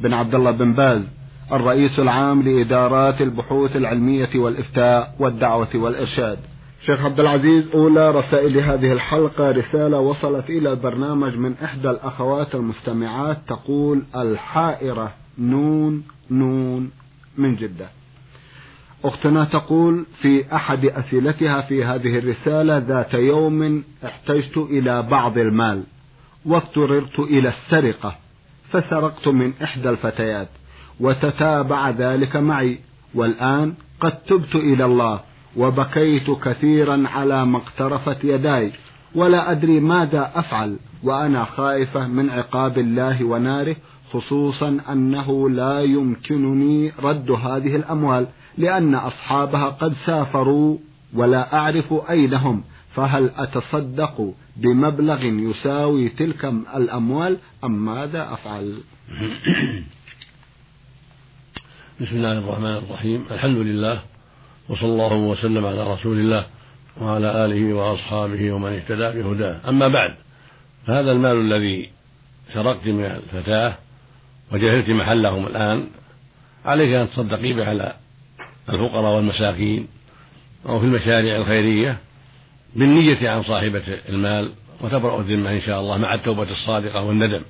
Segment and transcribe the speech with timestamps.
[0.00, 1.02] بن عبد الله بن باز
[1.52, 6.38] الرئيس العام لإدارات البحوث العلمية والإفتاء والدعوة والإرشاد.
[6.86, 13.38] شيخ عبد العزيز أولى رسائل هذه الحلقة رسالة وصلت إلى البرنامج من إحدى الأخوات المستمعات
[13.48, 16.90] تقول الحائرة نون نون
[17.38, 17.88] من جدة.
[19.04, 25.82] أختنا تقول في أحد أسئلتها في هذه الرسالة ذات يوم احتجت إلى بعض المال
[26.46, 28.25] واضطررت إلى السرقة.
[28.70, 30.48] فسرقت من إحدى الفتيات
[31.00, 32.78] وتتابع ذلك معي.
[33.14, 35.20] والآن قد تبت إلى الله
[35.56, 38.72] وبكيت كثيرا على ما اقترفت يداي.
[39.14, 43.76] ولا أدري ماذا أفعل وأنا خائفة من عقاب الله وناره
[44.12, 48.26] خصوصا أنه لا يمكنني رد هذه الأموال
[48.58, 50.76] لأن أصحابها قد سافروا
[51.14, 52.62] ولا أعرف أين هم
[52.96, 56.44] فهل أتصدق بمبلغ يساوي تلك
[56.76, 58.74] الأموال أم ماذا أفعل؟
[62.00, 63.24] بسم الله الرحمن الرحيم.
[63.30, 64.00] الحمد لله
[64.68, 66.46] وصلى الله وسلم على رسول الله
[67.00, 69.60] وعلى آله وأصحابه ومن اهتدى بهداه.
[69.68, 70.14] أما بعد
[70.86, 71.90] فهذا المال الذي
[72.54, 73.74] سرقت من الفتاة
[74.52, 75.86] وجهلت محلهم الآن
[76.64, 77.96] عليك أن تصدقي به على
[78.68, 79.88] الفقراء والمساكين
[80.66, 82.05] أو في المشاريع الخيرية.
[82.74, 87.42] بالنية عن صاحبة المال وتبرأ الذمة إن شاء الله مع التوبة الصادقة والندم.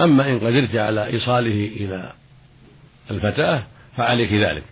[0.00, 2.12] أما إن قدرت على إيصاله إلى
[3.10, 3.62] الفتاة
[3.96, 4.62] فعليك ذلك.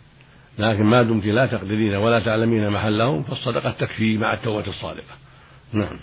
[0.59, 5.15] لكن ما دمت لا تقدرين ولا تعلمين محلهم فالصدقة تكفي مع التوبة الصادقة.
[5.73, 6.01] نعم.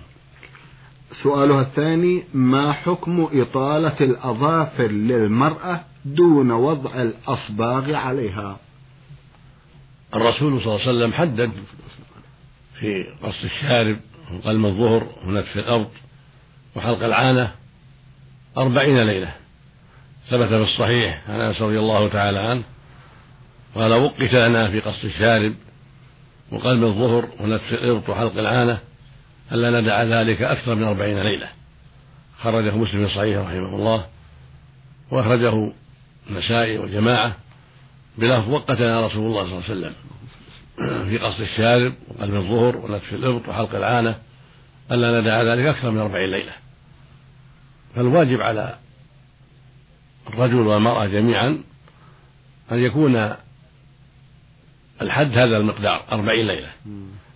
[1.23, 8.57] سؤالها الثاني ما حكم إطالة الأظافر للمرأة دون وضع الأصباغ عليها؟
[10.15, 11.51] الرسول صلى الله عليه وسلم حدد
[12.79, 13.99] في قص الشارب
[14.33, 15.89] وقلم الظهر ونتف الأرض
[16.75, 17.51] وحلق العانة
[18.57, 19.31] أربعين ليلة.
[20.29, 22.63] ثبت في الصحيح عن أنس رضي الله تعالى عنه
[23.75, 25.53] قال وقت لنا في قص الشارب
[26.51, 28.79] وقلم الظهر ونتف الإبط وحلق العانة
[29.51, 31.49] ألا ندع ذلك أكثر من أربعين ليلة.
[32.39, 34.05] خرجه مسلم في صحيح رحمه الله
[35.11, 35.71] وأخرجه
[36.29, 37.35] النسائي وجماعة
[38.17, 39.93] بلفظ وقتنا رسول الله صلى الله عليه وسلم.
[40.77, 44.15] في قصد الشارب وقلب الظهر ونتف الإبط وحلق العانة
[44.91, 46.51] ألا ندع ذلك أكثر من أربعين ليلة.
[47.95, 48.77] فالواجب على
[50.27, 51.63] الرجل والمرأة جميعا
[52.71, 53.35] أن يكون
[55.01, 56.69] الحد هذا المقدار أربعين ليلة.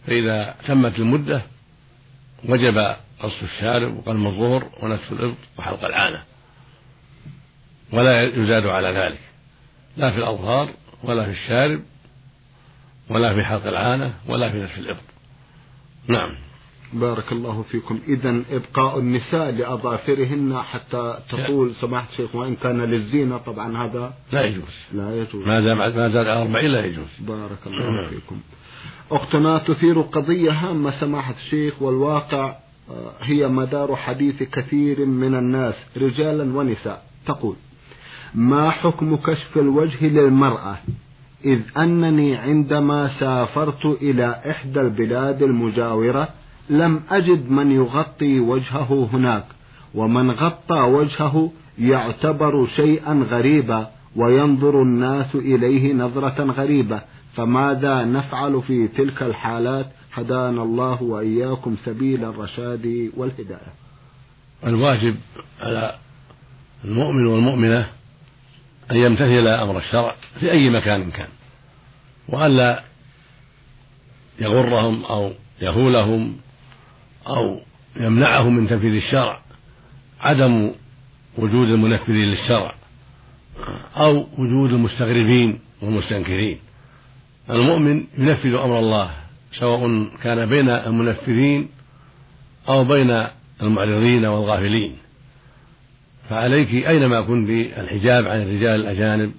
[0.08, 1.42] فإذا تمت المدة
[2.46, 6.24] وجب قص الشارب وقلم الظهر ونتف الإبط وحلق العانة.
[7.92, 9.20] ولا يزاد على ذلك.
[9.98, 10.70] لا في الأظهار
[11.04, 11.82] ولا في الشارب
[13.12, 15.04] ولا في حلق العانة ولا في نتف الإبط.
[16.08, 16.30] نعم.
[16.94, 18.00] بارك الله فيكم.
[18.08, 24.76] إذا إبقاء النساء لأظافرهن حتى تطول سماحة الشيخ وإن كان للزينة طبعا هذا لا يجوز.
[24.94, 25.48] لا يجوز.
[25.48, 27.08] ما زاد ما زاد على أربعين لا يجوز.
[27.20, 28.40] بارك الله فيكم.
[29.12, 32.56] أختنا تثير قضية هامة سماحة الشيخ والواقع
[33.22, 37.06] هي مدار حديث كثير من الناس رجالا ونساء.
[37.26, 37.56] تقول
[38.36, 40.78] ما حكم كشف الوجه للمرأة؟
[41.46, 46.30] إذ أنني عندما سافرت إلى إحدى البلاد المجاورة
[46.70, 49.46] لم أجد من يغطي وجهه هناك
[49.96, 57.02] ومن غطى وجهه يعتبر شيئا غريبا وينظر الناس إليه نظرة غريبة.
[57.36, 63.74] فماذا نفعل في تلك الحالات؟ هدانا الله وإياكم سبيل الرشاد والهداية.
[64.66, 65.16] الواجب
[65.62, 65.96] على
[66.86, 67.88] المؤمن والمؤمنة
[68.92, 71.28] أن يمتثل أمر الشرع في أي مكان كان.
[72.28, 72.84] وألا
[74.40, 76.38] يغرهم أو يهولهم
[77.28, 77.60] أو
[78.00, 79.40] يمنعهم من تنفيذ الشرع
[80.20, 80.72] عدم
[81.38, 82.76] وجود المنفذين للشرع
[83.98, 86.58] أو وجود المستغربين والمستنكرين.
[87.50, 89.12] المؤمن ينفذ أمر الله
[89.52, 91.70] سواء كان بين المنفذين
[92.70, 93.28] أو بين
[93.62, 94.98] المعرضين والغافلين.
[96.30, 99.32] فعليك أينما كنت الحجاب عن الرجال الأجانب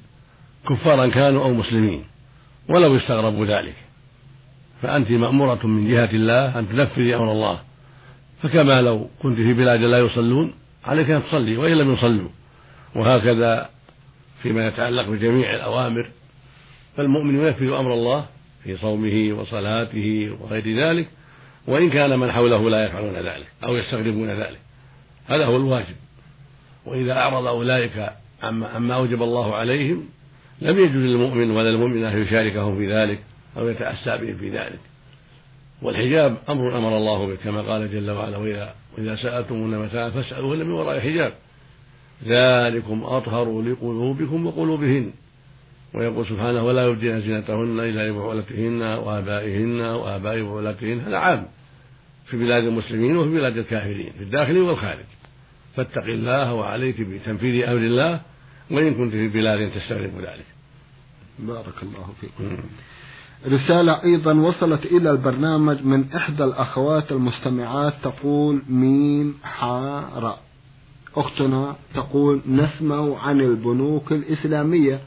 [0.69, 2.05] كفارا كانوا أو مسلمين.
[2.69, 3.75] ولو استغربوا ذلك.
[4.83, 7.61] فأنت مأمورة من جهة الله أن تنفذي أمر الله.
[8.43, 10.55] فكما لو كنت في بلاد لا يصلون
[10.85, 12.29] عليك أن تصلي وإن لم يصلوا.
[12.95, 13.69] وهكذا
[14.43, 16.07] فيما يتعلق بجميع الأوامر.
[16.97, 18.27] فالمؤمن ينفذ أمر الله
[18.65, 21.09] في صومه وصلاته وغير ذلك
[21.67, 24.61] وإن كان من حوله لا يفعلون ذلك أو يستغربون ذلك.
[25.27, 25.97] هذا هو الواجب.
[26.87, 28.13] وإذا أعرض أولئك
[28.43, 30.09] عما, أوجب الله عليهم
[30.63, 33.19] لم يجوز للمؤمن ولا المؤمن أن يشاركهم في ذلك
[33.57, 34.79] أو يتأسى بهم في ذلك.
[35.83, 40.71] والحجاب أمر أمر الله به كما قال جل وعلا وإذا وإذا سألتمون متاعا فاسألوهن من
[40.71, 41.33] وراء حجاب.
[42.27, 45.11] ذلكم أطهر لقلوبكم وقلوبهن.
[45.95, 51.01] ويقول سبحانه ولا يبدين زينتهن إلا لبعولتهن وآبائهن وآباء بعولتهن.
[51.01, 51.47] هذا عام
[52.27, 55.05] في بلاد المسلمين وفي بلاد الكافرين في الداخل والخارج.
[55.77, 58.21] فاتق الله وعليك بتنفيذ أمر الله
[58.71, 60.52] وإن كنت في بلاد تستغرب ذلك.
[61.39, 62.57] بارك الله فيكم.
[63.47, 70.39] رسالة أيضا وصلت إلى البرنامج من إحدى الأخوات المستمعات تقول ميم حاء
[71.17, 75.01] أختنا تقول نسمع عن البنوك الإسلامية.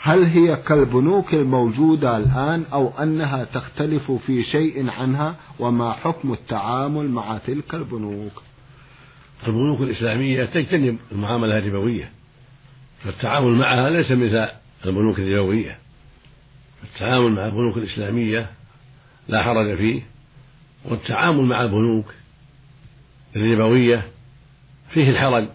[0.00, 7.38] هل هي كالبنوك الموجودة الآن أو أنها تختلف في شيء عنها؟ وما حكم التعامل مع
[7.46, 8.42] تلك البنوك؟
[9.46, 12.10] البنوك الإسلامية تجتنب المعاملة الربوية
[13.04, 14.48] فالتعامل معها ليس مثل
[14.86, 15.78] البنوك الربوية
[16.84, 18.50] التعامل مع البنوك الإسلامية
[19.28, 20.02] لا حرج فيه
[20.84, 22.14] والتعامل مع البنوك
[23.36, 24.02] الربوية
[24.90, 25.46] فيه الحرج.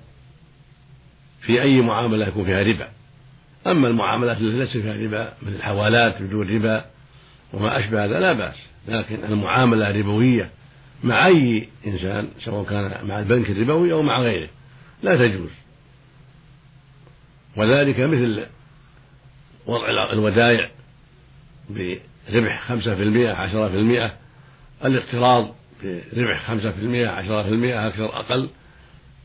[1.41, 2.87] في أي معاملة يكون فيها ربا.
[3.67, 6.85] أما المعاملات التي ليس فيها ربا من الحوالات بدون ربا
[7.53, 8.55] وما أشبه هذا لا بأس.
[8.87, 10.49] لكن المعاملة الربوية
[11.03, 14.49] مع أي إنسان سواء كان مع البنك الربوي أو مع غيره
[15.03, 15.49] لا تجوز.
[17.55, 18.45] وذلك مثل
[19.65, 20.69] وضع الودائع
[21.69, 24.13] بربح خمسة في المئة عشرة في المئة.
[24.85, 28.49] الاقتراض بربح خمسة في المئة عشرة في المئة أكثر أقل.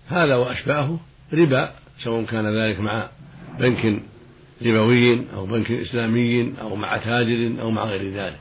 [0.09, 1.01] هذا وأشباهه
[1.33, 1.71] ربا
[2.05, 3.09] سواء كان ذلك مع
[3.59, 4.03] بنك
[4.63, 8.39] ربوي أو بنك إسلامي أو مع تاجر أو مع غير ذلك.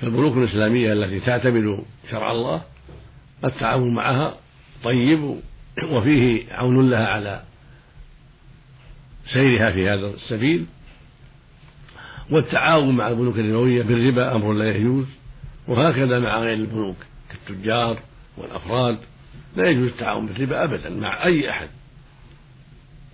[0.00, 2.62] فالبنوك الإسلامية التي تعتمد شرع الله
[3.44, 4.34] التعامل معها
[4.84, 5.36] طيب
[5.90, 7.42] وفيه عون لها على
[9.32, 10.66] سيرها في هذا السبيل.
[12.30, 15.06] والتعاون مع البنوك الربوية بالربا أمر لا يجوز
[15.68, 16.96] وهكذا مع غير البنوك
[17.30, 17.98] كالتجار
[18.36, 18.98] والأفراد
[19.56, 21.68] لا يجوز التعاون بالربا أبدا مع أي أحد.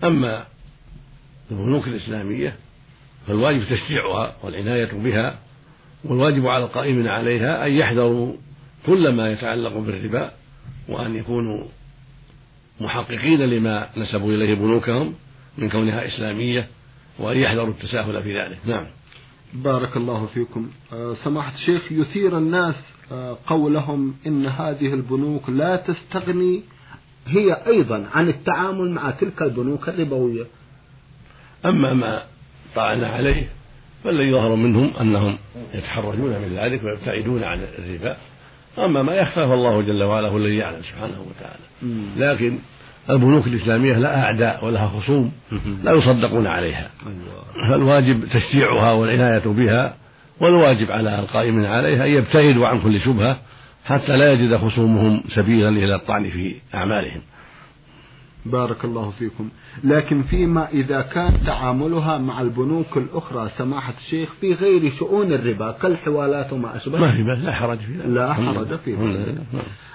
[0.05, 0.46] أما
[1.50, 2.56] البنوك الإسلامية
[3.26, 5.38] فالواجب تشجيعها والعناية بها
[6.04, 8.34] والواجب على القائمين عليها أن يحذروا
[8.87, 10.32] كل ما يتعلق بالربا
[10.88, 11.64] وأن يكونوا
[12.81, 15.14] محققين لما نسبوا إليه بنوكهم.
[15.58, 16.69] من كونها إسلامية
[17.19, 18.58] وأن يحذروا التساهل في ذلك.
[18.66, 18.87] نعم.
[19.55, 20.70] بارك الله فيكم.
[20.93, 22.75] آه، سماحة الشيخ يثير الناس
[23.12, 26.62] آه، قولهم إن هذه البنوك لا تستغني
[27.26, 30.44] هي أيضا عن التعامل مع تلك البنوك الربوية.
[31.66, 32.22] أما ما
[32.75, 33.49] طعنا عليه
[34.04, 35.38] فالذي يظهر منهم أنهم
[35.75, 38.16] يتحرجون من ذلك ويبتعدون عن الربا.
[38.78, 41.64] أما ما يخفى فالله جل وعلا هو الذي يعلم سبحانه وتعالى.
[42.16, 42.58] لكن
[43.10, 45.32] البنوك الإسلامية لها أعداء ولها خصوم
[45.82, 46.90] لا يصدقون عليها.
[47.06, 47.69] أيوة.
[47.70, 49.94] فالواجب تشجيعها والعناية بها
[50.40, 53.37] والواجب على القائمين عليها أن يبتعدوا عن كل شبهة
[53.84, 57.20] حتى لا يجد خصومهم سبيلا إلى الطعن في أعمالهم.
[58.46, 59.49] بارك الله فيكم.
[59.85, 66.52] لكن فيما إذا كان تعاملها مع البنوك الأخرى سماحة الشيخ في غير شؤون الربا كالحوالات
[66.52, 66.99] وما أشبه.
[66.99, 68.07] ما في لا حرج فيها.
[68.07, 69.35] لا حرج فيها.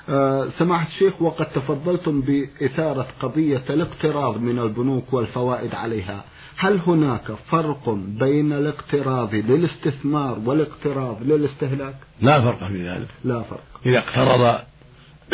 [0.10, 6.24] آه سماحة الشيخ وقد تفضلتم بإثارة قضية الاقتراض من البنوك والفوائد عليها.
[6.58, 13.08] هل هناك فرق بين الاقتراض للاستثمار والاقتراض للاستهلاك؟ لا فرق في ذلك.
[13.24, 13.64] لا فرق.
[13.86, 14.60] إذا اقترض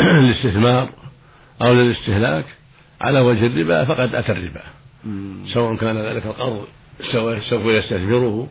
[0.00, 0.90] للاستثمار
[1.62, 2.44] أو للاستهلاك
[3.00, 4.62] على وجه الربا فقد أتى الربا.
[5.46, 6.64] سواء كان ذلك القرض
[7.50, 8.48] سوف يستثمره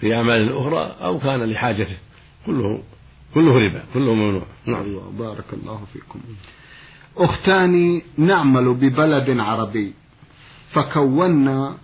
[0.00, 1.96] في أعمال أخرى أو كان لحاجته.
[2.46, 2.82] كله
[3.34, 4.46] كله ربا كله ممنوع.
[4.66, 4.82] نعم.
[4.82, 6.20] الله بارك الله فيكم.
[7.16, 9.94] أختان نعمل ببلد عربي.
[10.72, 11.76] فكونا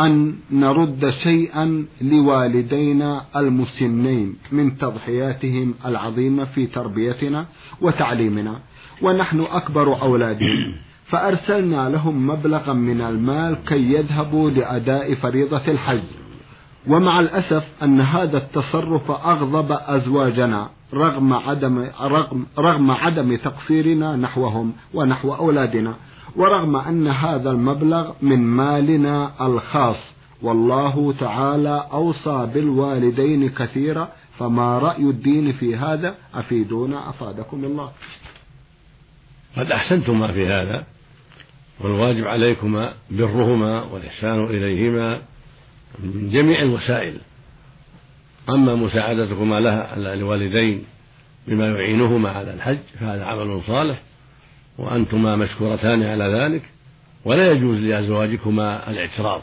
[0.00, 7.46] أن نرد شيئا لوالدينا المسنين من تضحياتهم العظيمة في تربيتنا
[7.80, 8.60] وتعليمنا.
[9.02, 10.74] ونحن أكبر أولادهم.
[11.12, 16.02] فأرسلنا لهم مبلغا من المال كي يذهبوا لأداء فريضة الحج.
[16.88, 25.34] ومع الأسف أن هذا التصرف أغضب أزواجنا رغم عدم رغم رغم عدم تقصيرنا نحوهم ونحو
[25.34, 25.94] أولادنا.
[26.36, 30.14] ورغم أن هذا المبلغ من مالنا الخاص.
[30.42, 34.08] والله تعالى أوصى بالوالدين كثيرا.
[34.38, 37.90] فما رأي الدين في هذا؟ أفيدونا أفادكم الله.
[39.56, 40.84] قد أحسنتم ما في هذا.
[41.80, 45.22] والواجب عليكما برهما والإحسان إليهما
[45.98, 47.14] من جميع الوسائل
[48.48, 50.84] أما مساعدتكما لها الوالدين
[51.48, 54.00] بما يعينهما على الحج فهذا عمل صالح
[54.78, 56.62] وأنتما مشكورتان على ذلك
[57.24, 59.42] ولا يجوز لأزواجكما الاعتراض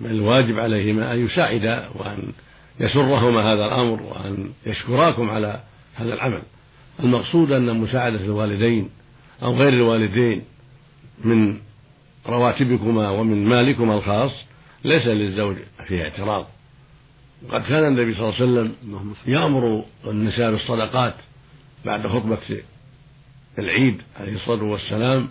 [0.00, 2.32] بل الواجب عليهما أن يساعدا وأن
[2.80, 5.60] يسرهما هذا الأمر وأن يشكراكم على
[5.94, 6.42] هذا العمل.
[7.00, 8.88] المقصود أن مساعدة الوالدين
[9.42, 10.42] أو غير الوالدين
[11.24, 11.56] من
[12.30, 14.32] رواتبكما ومن مالكما الخاص
[14.84, 15.56] ليس للزوج
[15.86, 16.46] فيه اعتراض.
[17.48, 18.74] وقد كان النبي صلى الله عليه وسلم
[19.26, 21.14] يأمر النساء بالصدقات
[21.84, 22.38] بعد خطبة
[23.58, 25.28] العيد عليه الصلاة والسلام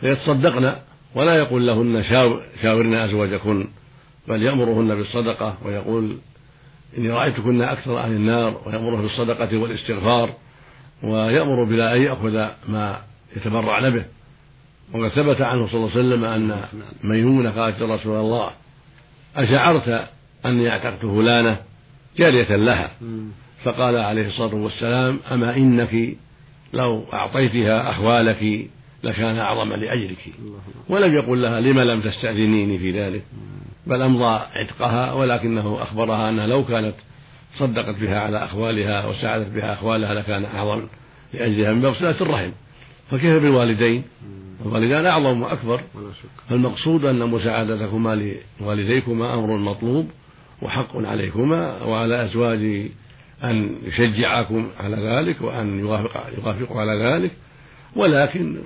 [0.00, 0.76] فيتصدقن
[1.14, 2.04] ولا يقول لهن
[2.62, 3.68] شاورنا أزواجكن
[4.28, 6.16] بل يأمرهن بالصدقة ويقول
[6.98, 10.34] إني رأيتكن أكثر أهل النار ويأمره بالصدقة والاستغفار
[11.02, 13.00] ويأمر بلا أن يأخذ ما
[13.36, 14.04] يتبرعن به.
[14.94, 16.60] وقد ثبت عنه صلى الله عليه وسلم أن
[17.04, 18.50] ميمونة قالت يا رسول الله.
[19.36, 20.08] أشعرت
[20.46, 21.56] أني أعتقت فلانة
[22.18, 22.90] جارية لها.
[23.64, 26.16] فقال عليه الصلاة والسلام أما إنك
[26.72, 28.68] لو أعطيتها أخوالك
[29.04, 30.28] لكان أعظم لأجرك
[30.88, 33.22] ولم يقل لها لم لم تستأذنيني في ذلك؟
[33.86, 36.94] بل أمضى عتقها ولكنه أخبرها أنها لو كانت
[37.58, 40.82] صدقت بها على أخوالها وساعدت بها أخوالها لكان أعظم
[41.34, 42.50] لأجلها من باب صلة الرحم.
[43.10, 44.04] فكيف بالوالدين؟
[44.68, 45.80] الوالدان أعظم وأكبر.
[46.48, 50.10] فالمقصود أن مساعدتكما لوالديكما أمر مطلوب
[50.62, 52.90] وحق عليكما وعلى أزواج
[53.44, 57.30] أن يشجعكم على ذلك وأن يوافق يوافقوا على ذلك.
[57.96, 58.56] ولكن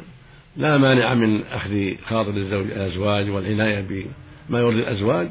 [0.56, 5.28] لا مانع من أخذ خاطر الزوج الأزواج والعناية بما يرضي الأزواج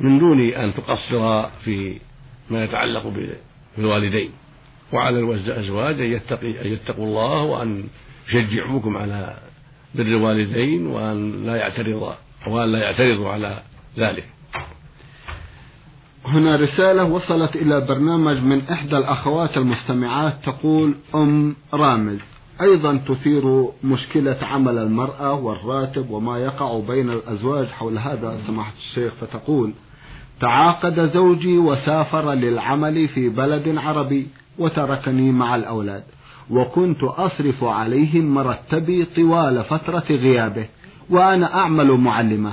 [0.00, 1.98] من دون أن تقصر في
[2.50, 3.12] ما يتعلق
[3.76, 4.30] بالوالدين.
[4.92, 7.84] وعلى الأزواج أن يتقوا الله وأن
[8.28, 9.36] يشجعوكم على
[9.94, 12.14] بر الوالدين وأن لا يعترض
[12.46, 13.62] وأن لا يعترضوا على
[13.98, 14.24] ذلك.
[16.26, 22.18] هنا رسالة وصلت إلى برنامج من إحدى الأخوات المستمعات تقول أم رامز
[22.60, 29.72] أيضا تثير مشكلة عمل المرأة والراتب وما يقع بين الأزواج حول هذا سماحة الشيخ فتقول
[30.40, 34.28] تعاقد زوجي وسافر للعمل في بلد عربي
[34.58, 36.02] وتركني مع الأولاد.
[36.50, 40.66] وكنت أصرف عليهم مرتبي طوال فترة غيابه
[41.10, 42.52] وأنا أعمل معلمة.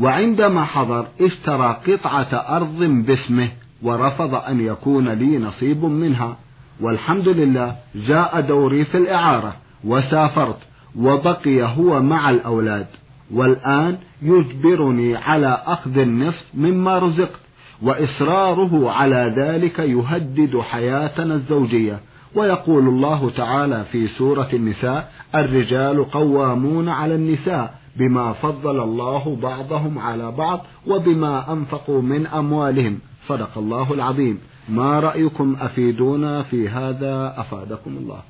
[0.00, 3.48] وعندما حضر اشترى قطعة أرض باسمه
[3.82, 6.36] ورفض أن يكون لي نصيب منها.
[6.80, 10.58] والحمد لله جاء دوري في الإعارة وسافرت
[10.98, 12.86] وبقي هو مع الأولاد.
[13.34, 17.40] والآن يجبرني على أخذ النصف مما رزقت
[17.82, 22.00] وإصراره على ذلك يهدد حياتنا الزوجية.
[22.34, 30.30] ويقول الله تعالى في سورة النساء الرجال قوامون على النساء بما فضل الله بعضهم على
[30.30, 32.98] بعض وبما أنفقوا من أموالهم.
[33.26, 34.38] صدق الله العظيم.
[34.68, 38.22] ما رأيكم أفيدونا في هذا؟ أفادكم الله.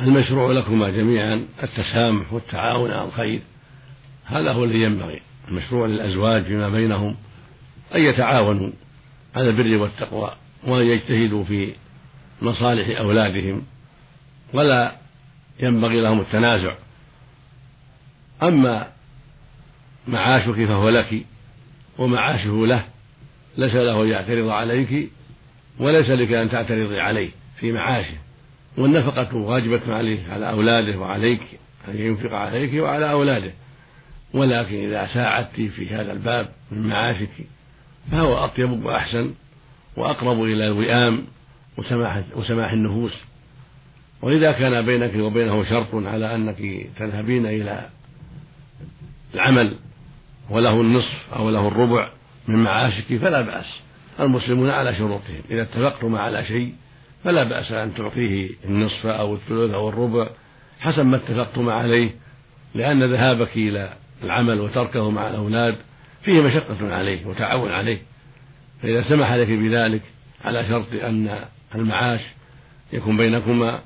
[0.00, 3.42] المشروع لكما جميعا التسامح والتعاون على الخير.
[4.24, 5.20] هذا هو الذي ينبغي.
[5.48, 7.14] المشروع للأزواج فيما بينهم
[7.94, 8.70] أن يتعاونوا
[9.36, 10.30] على البر والتقوى
[10.66, 11.72] وأن يجتهدوا في
[12.42, 13.62] مصالح أولادهم
[14.52, 14.92] ولا
[15.60, 16.74] ينبغي لهم التنازع.
[18.42, 18.86] أما
[20.08, 21.24] معاشك فهو لك
[21.98, 22.84] ومعاشه له
[23.58, 25.10] ليس له أن يعترض عليك
[25.78, 27.30] وليس لك أن تعترضي عليه
[27.60, 28.16] في معاشه.
[28.78, 31.42] والنفقة واجبة عليه على أولاده وعليك
[31.88, 33.52] أن ينفق عليك وعلى أولاده.
[34.34, 37.30] ولكن إذا ساعدت في هذا الباب من معاشك
[38.12, 39.34] فهو أطيب وأحسن
[39.96, 41.24] وأقرب إلى الوئام
[41.78, 43.14] وسماح, وسماح النفوس.
[44.22, 47.88] وإذا كان بينك وبينه شرط على أنك تذهبين إلى
[49.34, 49.76] العمل
[50.50, 52.10] وله النصف أو له الربع
[52.48, 53.66] من معاشك فلا بأس.
[54.20, 55.40] المسلمون على شروطهم.
[55.50, 56.74] إذا اتفقتم على شيء
[57.24, 60.28] فلا بأس أن تعطيه النصف أو الثلث أو الربع
[60.80, 62.10] حسب ما اتفقتم عليه
[62.74, 65.76] لأن ذهابك إلى العمل وتركه مع الأولاد
[66.22, 67.98] فيه مشقة عليه وتعاون عليه.
[68.82, 70.02] فإذا سمح لك بذلك
[70.44, 71.44] على شرط أن
[71.74, 72.20] المعاش
[72.92, 73.80] يكون بينكما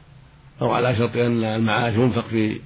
[0.62, 2.61] أو على شرط أن المعاش ينفق في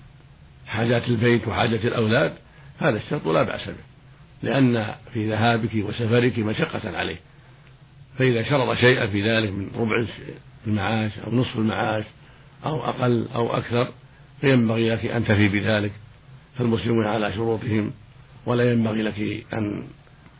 [0.66, 2.33] حاجات البيت وحاجة الأولاد
[2.78, 3.88] هذا الشرط لا بأس به
[4.42, 7.16] لأن في ذهابك وسفرك مشقة عليه.
[8.18, 10.07] فإذا شرط شيئا في ذلك من ربع
[10.66, 12.04] المعاش أو نصف المعاش
[12.66, 13.88] أو أقل أو أكثر
[14.40, 15.92] فينبغي لك أن تفي بذلك.
[16.59, 17.92] فالمسلمون على شروطهم
[18.47, 19.85] ولا ينبغي لك أن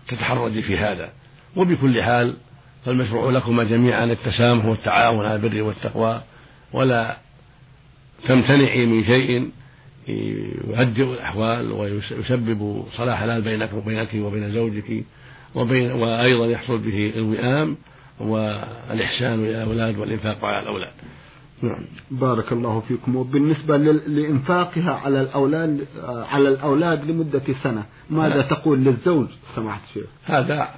[0.09, 1.13] تتحرجي في هذا.
[1.57, 2.37] وبكل حال
[2.89, 6.21] فالمشروع لكما جميعا التسامح والتعاون على البر والتقوى
[6.73, 7.17] ولا
[8.29, 9.51] تمتنعي من شيء
[10.69, 15.05] يهدئ الأحوال ويسبب صلاح الحال بينك وبينك وبين زوجك
[15.55, 17.77] وبين وأيضا يحصل به الوئام
[18.21, 20.93] والإحسان إلى الأولاد والإنفاق على الأولاد.
[21.63, 21.85] نعم.
[22.11, 23.17] بارك الله فيكم.
[23.17, 29.27] وبالنسبة لإنفاقها على الأولاد على الأولاد لمدة سنة ماذا تقول للزوج؟
[29.57, 30.07] سماحة الشيخ.
[30.25, 30.69] هذا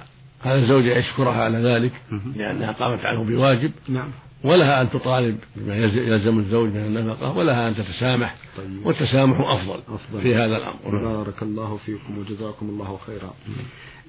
[0.43, 1.91] هذا الزوجة يشكرها على ذلك
[2.35, 3.71] لأنها قامت عنه بواجب.
[3.89, 4.09] نعم.
[4.43, 8.35] ولها أن تطالب بما يلزم الزوج من النفقة ولها أن تتسامح.
[8.57, 8.85] طيب.
[8.85, 10.21] والتسامح أفضل, أفضل.
[10.21, 11.03] في هذا الأمر.
[11.03, 13.33] بارك الله فيكم وجزاكم الله خيرا.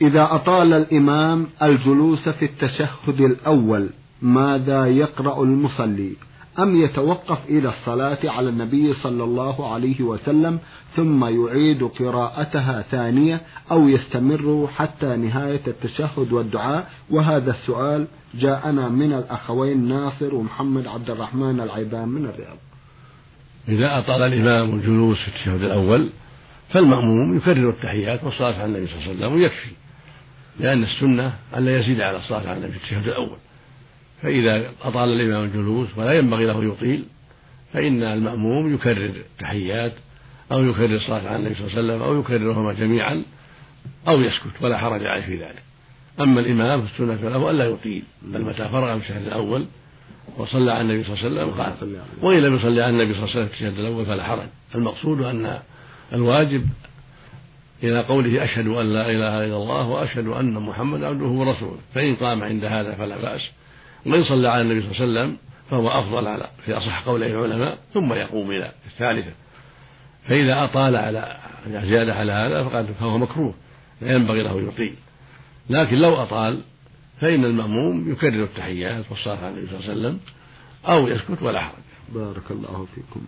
[0.03, 3.89] إذا أطال الإمام الجلوس في التشهد الأول
[4.23, 6.13] ماذا يقرأ المصلي؟
[6.59, 10.59] أم يتوقف إلى الصلاة على النبي صلى الله عليه وسلم
[10.97, 13.41] ثم يعيد قراءتها ثانية
[13.71, 21.61] أو يستمر حتى نهاية التشهد والدعاء؟ وهذا السؤال جاءنا من الأخوين ناصر ومحمد عبد الرحمن
[21.61, 22.57] العيبان من الرياض.
[23.69, 26.11] إذا أطال الإمام الجلوس في التشهد الأول
[26.71, 29.71] فالمأموم يكرر التحيات والصلاة على النبي صلى الله عليه وسلم ويكفي
[30.61, 33.39] لأن السنة أن لا يزيد على الصلاة على النبي في التشهد الأول.
[34.23, 37.05] فإذا أطال الإمام الجلوس ولا ينبغي له يطيل
[37.73, 39.93] فإن المأموم يكرر التحيات
[40.53, 43.23] أو يكرر الصلاة على النبي صلى الله عليه وسلم أو يكررهما جميعا
[44.09, 45.63] أو يسكت ولا حرج عليه في ذلك.
[46.21, 49.67] أما الإمام فالسنة له ألا يطيل بل متى فرغ من الشهد الأول
[50.37, 51.73] وصلى على النبي صلى الله عليه وسلم قال
[52.23, 54.49] وإن لم يصلي على النبي صلى الله عليه وسلم في الشهد الأول فلا حرج.
[54.75, 55.59] المقصود أن
[56.13, 56.67] الواجب
[57.83, 62.43] إلى قوله أشهد أن لا إله إلا الله وأشهد أن محمد عبده ورسوله فإن قام
[62.43, 63.41] عند هذا فلا بأس.
[64.07, 65.37] وإن صلى على النبي صلى الله عليه وسلم
[65.71, 69.33] فهو أفضل على في أصح قولي العلماء ثم يقوم إلى الثالثة.
[70.29, 73.55] فإذا أطال على زيادة على هذا فقد فهو مكروه
[74.03, 74.95] لا ينبغي له يطيل.
[75.71, 76.61] لكن لو أطال
[77.21, 80.21] فإن المأموم يكرر التحيات والصلاة على النبي صلى الله عليه وسلم
[80.89, 81.75] أو يسكت ولا حرج.
[82.15, 83.27] بارك الله فيكم.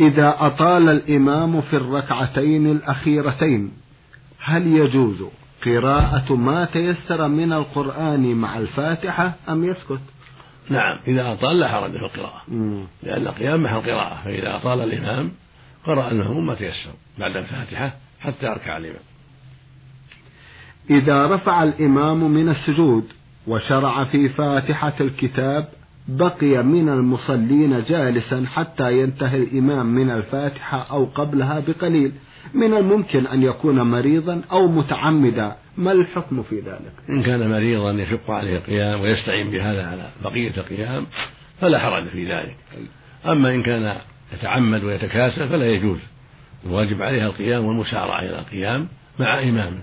[0.00, 3.72] إذا أطال الإمام في الركعتين الأخيرتين
[4.38, 5.24] هل يجوز؟
[5.76, 10.00] قراءة ما تيسر من القرآن مع الفاتحة أم يسكت؟
[10.70, 12.42] نعم إذا أطال لا حرج في القراءة.
[13.02, 15.30] لأن القيام محل قراءة فإذا أطال الإمام
[15.86, 19.02] قرأ المأموم ما تيسر بعد الفاتحة حتى يركع الإمام.
[20.90, 23.04] إذا رفع الإمام من السجود
[23.46, 25.68] وشرع في فاتحة الكتاب
[26.08, 32.12] بقي من المصلين جالسا حتى ينتهي الإمام من الفاتحة أو قبلها بقليل.
[32.54, 35.56] من الممكن أن يكون مريضا أو متعمدا.
[35.76, 41.06] ما الحكم في ذلك؟ إن كان مريضا يشق عليه القيام ويستعين بهذا على بقية القيام
[41.60, 42.56] فلا حرج في ذلك.
[43.26, 43.96] أما إن كان
[44.32, 45.98] يتعمد ويتكاسل فلا يجوز.
[46.66, 49.82] الواجب عليها القيام والمسارعة إلى القيام مع إمامه.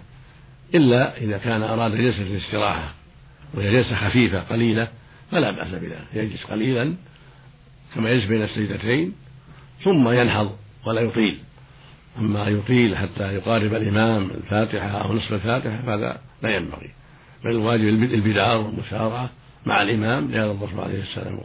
[0.75, 2.93] إلا إذا كان أراد جلسة الاستراحة
[3.53, 4.87] وهي جلسة خفيفة قليلة
[5.31, 6.07] فلا بأس بذلك.
[6.13, 6.93] يجلس قليلا
[7.95, 9.13] كما يجلس بين السجدتين
[9.83, 11.39] ثم ينهض ولا يطيل.
[12.19, 16.89] أما يطيل حتى يقارب الإمام الفاتحة أو نصف الفاتحة فهذا لا ينبغي.
[17.43, 19.29] بل الواجب البدار والمسارعة
[19.65, 21.39] مع الإمام لهذا الرسول عليه السلام.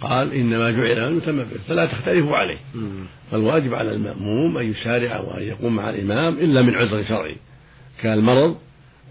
[0.00, 2.58] قال إنما جعل المتم به فلا تختلفوا عليه.
[3.30, 7.36] فالواجب على المأموم أن يسارع وأن يقوم مع الإمام إلا من عذر شرعي.
[8.02, 8.56] كالمرض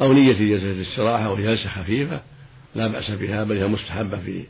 [0.01, 2.21] أو نية جلسة الاستراحة وجلسة خفيفة
[2.75, 4.43] لا بأس بها بل هي مستحبة في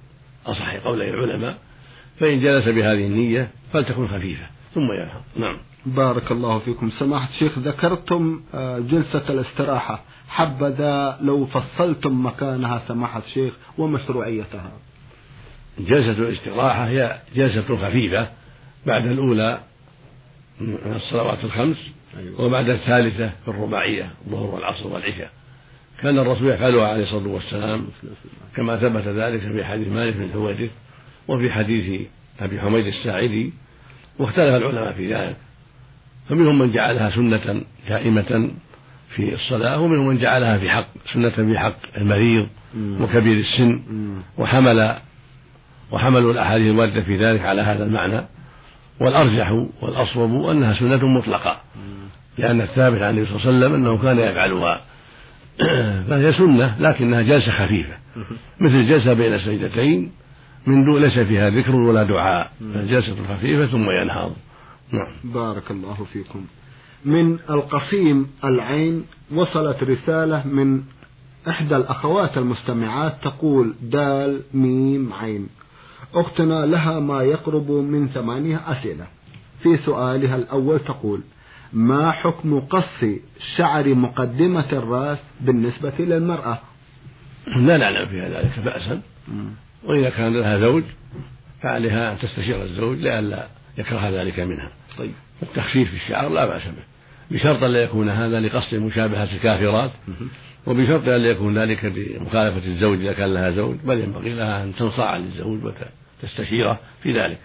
[0.46, 1.58] أصح قولي العلماء.
[2.20, 4.46] فإن جلس بهذه النية فلتكن خفيفة.
[4.76, 5.22] ثم ينهض.
[5.36, 5.58] نعم.
[5.86, 6.90] بارك الله فيكم.
[6.90, 10.04] سماحة الشيخ ذكرتم آه، جلسة الاستراحة.
[10.28, 14.72] حبذا لو فصلتم مكانها سماحة الشيخ ومشروعيتها.
[15.80, 18.28] جلسة الاستراحة هي جلسة خفيفة.
[18.86, 19.60] بعد الأولى
[20.62, 22.42] من الصلوات الخمس أيوة.
[22.42, 25.32] وبعد الثالثة في الرباعية الظهر والعصر والعشاء.
[26.02, 27.88] كان الرسول يفعلها عليه الصلاة والسلام
[28.56, 30.72] كما ثبت ذلك في حديث مالك بن حويرث
[31.28, 32.08] وفي حديث
[32.40, 33.54] أبي حميد الساعدي
[34.20, 35.38] واختلف العلماء في ذلك.
[36.30, 38.50] فمنهم من جعلها سنة دائمة
[39.16, 42.48] في الصلاة ومنهم من جعلها في حق سنة في حق المريض
[43.02, 43.82] وكبير السن
[44.38, 44.96] وحمل
[45.92, 48.22] وحملوا الأحاديث الواردة في ذلك على هذا المعنى.
[49.00, 51.62] والأرجح والأصوب أنها سنة مطلقة
[52.38, 54.82] لأن الثابت عن النبي صلى الله عليه وسلم أنه كان يفعلها.
[56.10, 57.94] فهي سنة لكنها جلسة خفيفة.
[58.60, 60.12] مثل الجلسة بين السجدتين
[60.68, 64.36] من دون ليس فيها ذكر ولا دعاء الجلسة خفيفة ثم ينهض.
[64.92, 65.14] نعم.
[65.24, 66.46] بارك الله فيكم.
[67.06, 70.84] من القصيم العين وصلت رسالة من
[71.50, 75.48] إحدى الأخوات المستمعات تقول دال ميم عين.
[76.14, 79.08] أختنا لها ما يقرب من ثمانية أسئلة.
[79.64, 81.22] في سؤالها الأول تقول
[81.74, 83.06] ما حكم قص
[83.58, 86.60] شعر مقدمة الرأس بالنسبة للمرأة؟
[87.48, 89.02] لا نعلم في ذلك بأسا.
[89.84, 90.84] وإذا كان لها زوج
[91.64, 94.72] فعليها أن تستشير الزوج لئلا يكره ذلك منها.
[94.98, 95.12] طيب.
[95.44, 96.84] التخفيف في الشعر لا بأس به.
[97.32, 99.92] بشرط أن لا يكون هذا لقصد مشابهة الكافرات
[100.68, 104.76] وبشرط أن لا يكون ذلك لمخالفة الزوج إذا كان لها زوج بل ينبغي لها أن
[104.76, 105.60] تنصاع للزوج
[106.24, 107.38] وتستشيره في ذلك.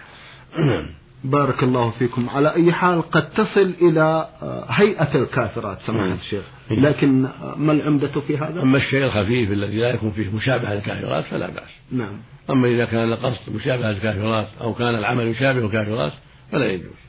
[1.24, 2.28] بارك الله فيكم.
[2.28, 6.16] على أي حال قد تصل إلى آه، هيئة الكافرات سماحة نعم.
[6.16, 6.44] الشيخ.
[6.70, 11.24] لكن آه، ما العمدة في هذا؟ أما الشيء الخفيف الذي لا يكون فيه مشابهة للكافرات
[11.24, 11.70] فلا بأس.
[11.92, 12.20] نعم.
[12.50, 16.12] أما إذا كان القصد مشابهة للكافرات أو كان العمل يشابه الكافرات
[16.52, 17.02] فلا يجوز.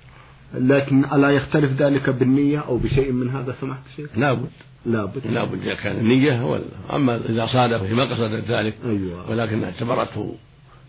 [0.54, 4.50] لكن ألا يختلف ذلك بالنية أو بشيء من هذا سماحة الشيخ؟ لابد
[4.86, 8.74] لابد لابد إذا كان النية ولا أما إذا صادف ما قصدت ذلك.
[8.86, 9.32] أيوة.
[9.32, 10.36] ولكن اعتبرته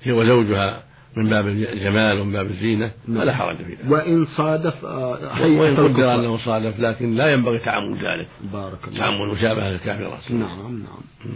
[0.02, 0.82] هي وزوجها
[1.16, 3.20] من باب الجمال ومن باب الزينة نعم.
[3.20, 3.90] فلا حرج في ذلك.
[3.90, 8.29] وإن صادف آه، وإن قدر أنه صادف لكن لا ينبغي تعمد ذلك.
[8.53, 11.35] بارك الله تعمد مشابهة للكافرات نعم نعم.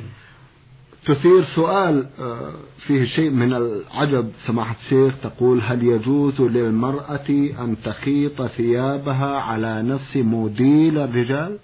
[1.07, 2.53] تثير سؤال آه،
[2.87, 7.29] فيه شيء من العجب سماحة الشيخ تقول هل يجوز للمرأة
[7.61, 11.59] أن تخيط ثيابها على نفس موديل الرجال؟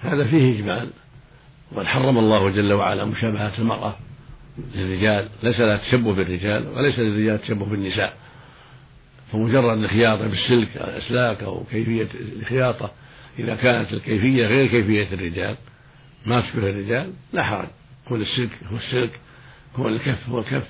[0.00, 0.90] هذا فيه إجمال.
[1.72, 3.96] وقد حرم الله جل وعلا مشابهة المرأة.
[4.74, 8.16] للرجال ليس لها تشبه بالرجال وليس للرجال تشبه بالنساء.
[9.32, 12.08] فمجرد الخياطة بالسلك الأسلاك أو كيفية
[12.40, 12.90] الخياطة
[13.38, 15.56] إذا كانت الكيفية غير كيفية الرجال
[16.26, 17.68] ما تشبه الرجال لا حرج.
[18.08, 19.10] هو السلك هو السلك
[19.76, 20.66] هو الكف هو الكف.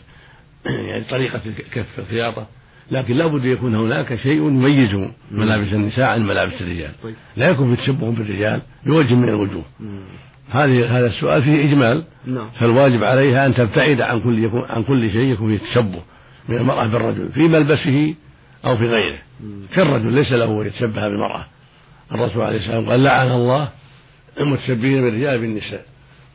[0.88, 1.40] يعني طريقة
[1.72, 2.46] كف الخياطة.
[2.90, 6.92] لكن لابد يكون هناك شيء يميز ملابس النساء عن ملابس الرجال.
[7.36, 9.64] لا يكون في تشبه بالرجال بوجه من الوجوه.
[10.50, 12.04] هذه هذا السؤال فيه إجمال.
[12.26, 12.50] نعم.
[12.60, 16.02] فالواجب عليها أن تبتعد عن كل يكون عن كل شيء يكون فيه تشبه
[16.48, 18.14] من المرأة بالرجل في ملبسه
[18.64, 19.18] أو في غيره.
[19.74, 21.46] كالرجل ليس له أن يتشبه بالمرأة.
[22.12, 23.68] الرسول عليه السلام قال لعن الله
[24.40, 25.84] المتشبهين بالرجال بالنساء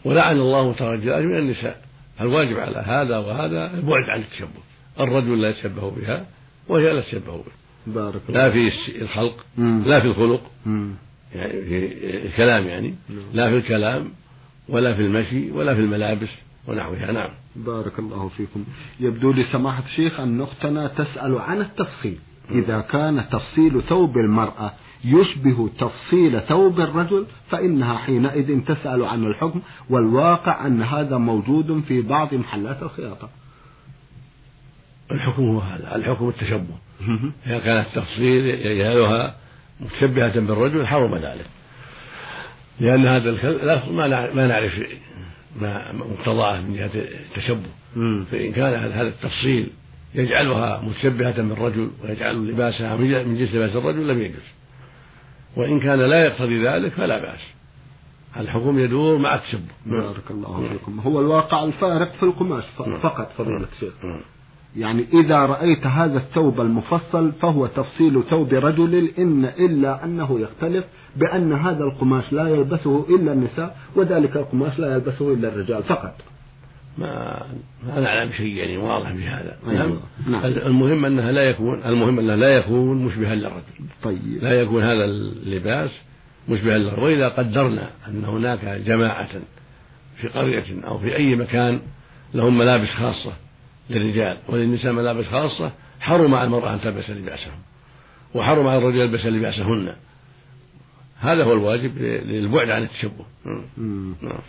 [0.06, 1.82] ولعن الله مترجلات من النساء.
[2.22, 4.62] الواجب على هذا وهذا البعد عن التشبه.
[5.00, 6.26] الرجل لا يتشبه بها
[6.68, 7.52] وهي لا تتشبه به.
[7.88, 8.72] بارك لا في
[9.02, 9.46] الخلق
[9.86, 10.42] لا في الخلق.
[11.36, 13.20] يعني في الكلام يعني نعم.
[13.34, 14.12] لا في الكلام
[14.70, 16.30] ولا في المشي ولا في الملابس
[16.68, 17.30] ونحوها نعم.
[17.56, 18.64] بارك الله فيكم.
[19.00, 22.18] يبدو لي سماحة الشيخ أن أختنا تسأل عن التفصيل.
[22.52, 24.74] إذا كان تفصيل ثوب المرأة
[25.06, 32.34] يشبه تفصيل ثوب الرجل فإنها حينئذ تسأل عن الحكم والواقع أن هذا موجود في بعض
[32.34, 33.30] محلات الخياطة.
[35.12, 36.76] الحكم هو هذا الحكم التشبه.
[37.46, 39.41] إذا كان التفصيل يجعلها
[39.82, 41.46] مشبهة بالرجل حرم ذلك.
[42.80, 44.80] لأن هذا اللفظ ما ما نعرف
[45.62, 47.70] ما مقتضاه من جهة التشبه.
[48.32, 49.70] فإن كان هذا التفصيل
[50.16, 54.48] يجعلها مشبهة بالرجل ويجعل لباسها من جنس لباس الرجل لم يجوز.
[55.56, 57.40] وإن كان لا يقتضي ذلك فلا بأس.
[58.38, 59.62] الحكم يدور مع التشبه.
[59.86, 61.00] بارك الله فيكم.
[61.00, 63.94] هو الواقع الفارق في القماش فقط فضيلة الشيخ.
[64.78, 71.54] يعني إذا رأيت هذا الثوب المفصل فهو تفصيل ثوب رجل إن إلا أنه يختلف بأن
[71.54, 76.16] هذا القماش لا يلبسه إلا النساء وذلك القماش لا يلبسه إلا الرجال فقط.
[76.98, 77.42] ما
[77.88, 79.58] ما نعلم شيء يعني واضح في هذا.
[79.68, 80.00] أيوة.
[80.28, 80.44] نعم.
[80.46, 83.62] المهم أنها لا يكون المهم انه لا يكون مشبها للرجل.
[84.04, 84.20] طيب.
[84.42, 85.92] لا يكون هذا اللباس
[86.50, 89.30] مشبها للرجل واذا قدرنا أن هناك جماعة
[90.18, 91.80] في قرية أو في أي مكان
[92.34, 93.34] لهم ملابس خاصة.
[93.90, 97.60] للرجال وللنساء ملابس خاصة حرم على المرأة أن تلبس لباسهم
[98.34, 99.96] وحرم على الرجل يلبس لباسهن.
[101.20, 103.26] هذا هو الواجب للبعد عن التشبه.
[104.22, 104.42] نعم.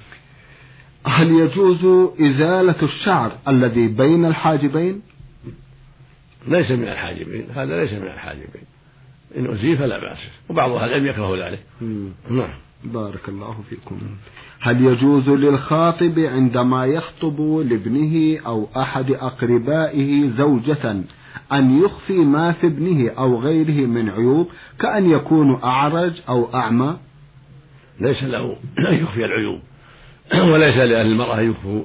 [1.07, 5.03] هل يجوز إزالة الشعر الذي بين الحاجبين؟
[6.49, 8.63] ليس من الحاجبين هذا ليس من الحاجبين.
[9.37, 10.19] إن أزيل فلا بأس
[10.49, 11.61] وبعض أهل العلم يكره ذلك.
[12.31, 12.51] نعم.
[12.85, 13.99] بارك الله فيكم.
[14.61, 20.95] هل يجوز للخاطب عندما يخطب لابنه أو أحد أقربائه زوجة
[21.53, 24.49] أن يخفي ما في ابنه أو غيره من عيوب
[24.81, 26.97] كأن يكون أعرج أو أعمى؟
[28.01, 28.57] ليس له
[28.89, 29.61] أن يخفي العيوب.
[30.53, 31.83] وليس لأهل المرأة يخفوا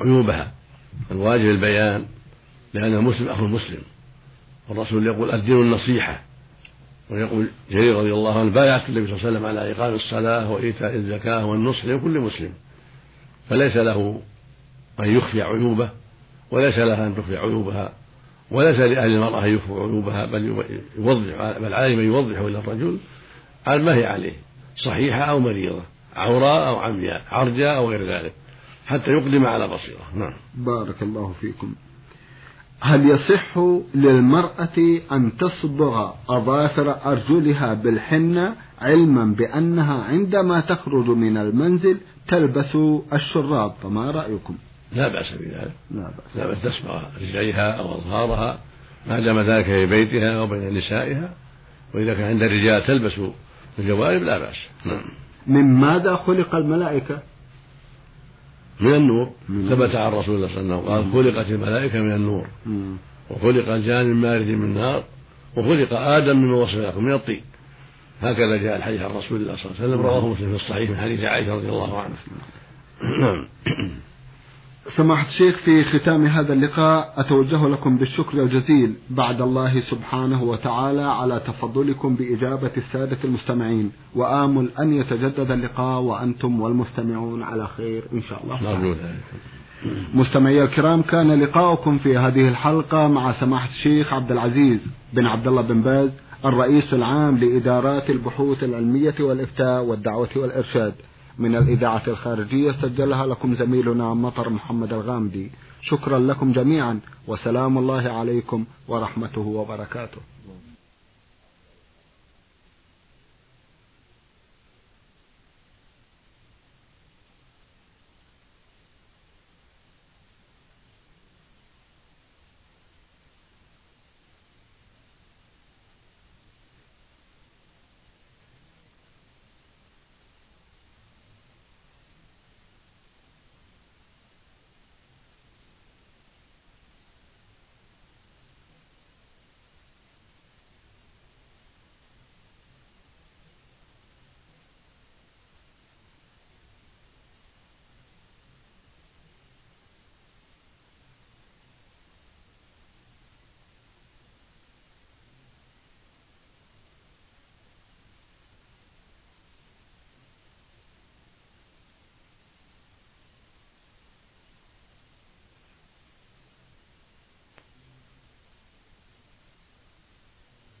[0.00, 0.52] عيوبها.
[1.10, 2.04] الواجب البيان
[2.74, 3.82] لأن المسلم أخو المسلم
[4.68, 6.27] والرسول يقول الدين النصيحة.
[7.10, 10.94] ويقول جرير رضي الله عنه بايعت النبي صلى الله عليه وسلم على إقام الصلاة وإيتاء
[10.94, 12.52] الزكاة والنصح لكل مسلم
[13.50, 14.20] فليس له
[15.00, 15.88] أن يخفي عيوبه
[16.50, 17.92] وليس لها أن تخفي عيوبها
[18.50, 20.44] وليس لأهل المرأة أن يخفوا عيوبها بل
[20.98, 22.98] يوضح بل عليه من يوضح إلى الرجل
[23.66, 24.32] ما هي عليه
[24.76, 25.82] صحيحة أو مريضة
[26.16, 28.32] عوراء أو عمياء عرجاء أو غير ذلك
[28.86, 30.14] حتى يقدم على بصيرة.
[30.14, 30.34] نعم.
[30.54, 31.74] بارك الله فيكم.
[32.80, 33.58] هل يصح
[33.94, 42.78] للمرأة أن تصبغ أظافر أرجلها بالحنة علما بأنها عندما تخرج من المنزل تلبس
[43.12, 44.56] الشراب؟ فما رأيكم؟
[44.92, 45.72] لا بأس بذلك.
[45.90, 46.36] لا بأس.
[46.36, 46.58] لا بأس.
[46.62, 48.58] تصبغ رجليها أو أظهارها
[49.08, 51.30] ما دام ذلك في بيتها وبين نسائها.
[51.94, 53.12] وإذا كان عند الرجال تلبس
[53.78, 54.56] الجوارب لا بأس.
[54.86, 55.02] نعم
[55.46, 57.22] من ماذا خلق الملائكة؟
[58.80, 62.46] من النور ثبت عن رسول الله صلى الله عليه وسلم قال خلقت الملائكة من النور.
[63.30, 65.04] وخلق الجان المارد من النار
[65.56, 67.42] وخلق آدم مما وصف لكم من الطين.
[68.22, 70.96] هكذا جاء الحديث عن رسول الله صلى الله عليه وسلم رواه مسلم في الصحيح من
[70.96, 72.16] حديث عائشة رضي الله عنها.
[73.20, 73.48] نعم.
[74.96, 81.40] سماحة الشيخ في ختام هذا اللقاء أتوجه لكم بالشكر الجزيل بعد الله سبحانه وتعالى على
[81.46, 83.92] تفضلكم بإجابة السادة المستمعين.
[84.14, 88.62] وآمل أن يتجدد اللقاء وأنتم والمستمعون على خير إن شاء الله
[90.14, 95.62] مستمعي الكرام كان لقاؤكم في هذه الحلقة مع سماحة الشيخ عبد العزيز بن عبد الله
[95.62, 96.10] بن باز
[96.44, 100.94] الرئيس العام لإدارات البحوث العلمية والإفتاء والدعوة والإرشاد.
[101.38, 105.50] من الإذاعة الخارجية سجلها لكم زميلنا مطر محمد الغامدي.
[105.82, 110.20] شكرا لكم جميعا وسلام الله عليكم ورحمته وبركاته.